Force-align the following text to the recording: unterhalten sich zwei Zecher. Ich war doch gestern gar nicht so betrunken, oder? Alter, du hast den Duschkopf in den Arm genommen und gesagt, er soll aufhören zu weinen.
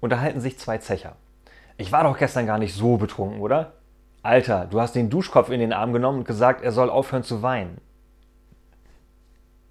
unterhalten 0.00 0.40
sich 0.40 0.58
zwei 0.58 0.78
Zecher. 0.78 1.16
Ich 1.76 1.92
war 1.92 2.04
doch 2.04 2.18
gestern 2.18 2.46
gar 2.46 2.58
nicht 2.58 2.74
so 2.74 2.96
betrunken, 2.96 3.40
oder? 3.40 3.72
Alter, 4.22 4.66
du 4.66 4.80
hast 4.80 4.94
den 4.94 5.08
Duschkopf 5.08 5.50
in 5.50 5.60
den 5.60 5.72
Arm 5.72 5.92
genommen 5.92 6.18
und 6.18 6.26
gesagt, 6.26 6.62
er 6.62 6.72
soll 6.72 6.90
aufhören 6.90 7.22
zu 7.22 7.42
weinen. 7.42 7.78